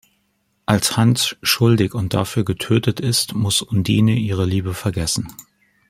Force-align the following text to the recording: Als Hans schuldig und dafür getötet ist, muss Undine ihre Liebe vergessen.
Als 0.65 0.97
Hans 0.97 1.35
schuldig 1.43 1.93
und 1.93 2.15
dafür 2.15 2.43
getötet 2.43 2.99
ist, 2.99 3.35
muss 3.35 3.61
Undine 3.61 4.15
ihre 4.17 4.45
Liebe 4.45 4.73
vergessen. 4.73 5.27